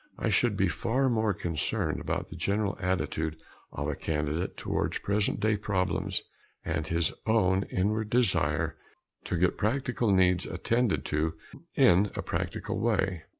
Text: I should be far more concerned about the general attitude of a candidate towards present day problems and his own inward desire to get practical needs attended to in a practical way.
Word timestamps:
I 0.17 0.29
should 0.29 0.57
be 0.57 0.67
far 0.67 1.09
more 1.09 1.31
concerned 1.31 2.01
about 2.01 2.29
the 2.31 2.35
general 2.35 2.75
attitude 2.81 3.37
of 3.71 3.87
a 3.87 3.93
candidate 3.95 4.57
towards 4.57 4.97
present 4.97 5.39
day 5.39 5.57
problems 5.57 6.23
and 6.65 6.87
his 6.87 7.13
own 7.27 7.65
inward 7.69 8.09
desire 8.09 8.77
to 9.25 9.37
get 9.37 9.59
practical 9.59 10.11
needs 10.11 10.47
attended 10.47 11.05
to 11.13 11.35
in 11.75 12.09
a 12.15 12.23
practical 12.23 12.79
way. 12.79 13.25